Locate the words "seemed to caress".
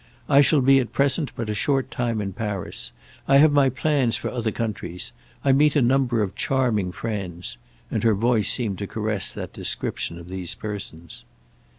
8.51-9.31